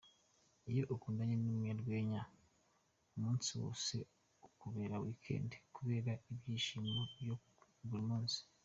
[0.71, 2.21] Iyo ukundanye n’umunyarwenya,
[3.15, 3.95] umunsi wose
[4.47, 7.35] ukubera Weekend kubera ibyishimo bya
[7.89, 8.39] buri munsi.